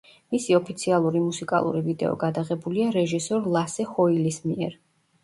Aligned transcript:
მისი 0.35 0.53
ოფიციალური 0.59 1.19
მუსიკალური 1.25 1.81
ვიდეო 1.87 2.13
გადაღებულია 2.23 2.87
რეჟისორ 2.97 3.47
ლასე 3.57 3.87
ჰოილის 3.91 4.41
მიერ. 4.49 4.75